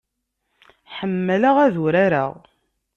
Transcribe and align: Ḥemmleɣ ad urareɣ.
Ḥemmleɣ 0.95 1.55
ad 1.65 1.75
urareɣ. 1.83 2.31